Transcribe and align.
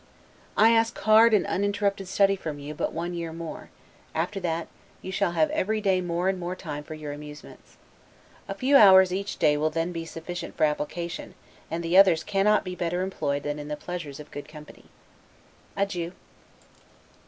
I 0.57 0.71
ask 0.71 0.97
hard 0.97 1.31
and 1.31 1.45
uninterrupted 1.45 2.07
study 2.07 2.35
from 2.35 2.57
you 2.57 2.73
but 2.73 2.91
one 2.91 3.13
year 3.13 3.31
more; 3.31 3.69
after 4.15 4.39
that, 4.39 4.67
you 5.03 5.11
shall 5.11 5.33
have 5.33 5.51
every 5.51 5.79
day 5.79 6.01
more 6.01 6.27
and 6.27 6.39
more 6.39 6.55
time 6.55 6.83
for 6.83 6.95
your 6.95 7.13
amusements. 7.13 7.77
A 8.47 8.55
few 8.55 8.77
hours 8.77 9.13
each 9.13 9.37
day 9.37 9.57
will 9.57 9.69
then 9.69 9.91
be 9.91 10.05
sufficient 10.05 10.57
for 10.57 10.63
application, 10.63 11.35
and 11.69 11.83
the 11.83 11.97
others 11.99 12.23
cannot 12.23 12.63
be 12.63 12.73
better 12.73 13.03
employed 13.03 13.43
than 13.43 13.59
in 13.59 13.67
the 13.67 13.77
pleasures 13.77 14.19
of 14.19 14.31
good 14.31 14.47
company. 14.47 14.85
Adieu. 15.77 16.13